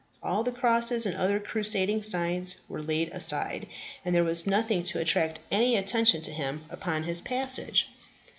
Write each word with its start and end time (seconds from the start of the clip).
All 0.23 0.43
the 0.43 0.51
crosses 0.51 1.05
and 1.05 1.15
other 1.15 1.39
crusading 1.39 2.01
signs 2.01 2.55
were 2.67 2.81
laid 2.81 3.09
aside, 3.13 3.67
and 4.03 4.15
there 4.15 4.23
was 4.23 4.47
nothing 4.47 4.81
to 4.85 4.99
attract 4.99 5.39
any 5.51 5.77
attention 5.77 6.23
to 6.23 6.31
him 6.31 6.63
upon 6.71 7.03
his 7.03 7.21
passage. 7.21 7.87